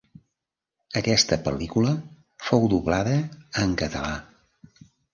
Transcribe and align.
Aquesta 1.01 1.39
pel·lícula 1.49 1.95
fou 2.49 2.67
doblada 2.75 3.15
en 3.67 3.79
català. 3.87 4.19